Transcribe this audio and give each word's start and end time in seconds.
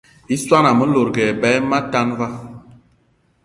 I 0.33 0.35
swan 0.43 0.65
ame 0.69 0.85
lòdgì 0.93 1.23
eba 1.31 1.49
eme 1.57 1.75
atan 1.79 2.09
va 2.19 2.27